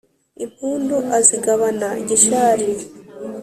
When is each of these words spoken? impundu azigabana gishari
impundu 0.45 0.95
azigabana 1.17 1.89
gishari 2.07 2.69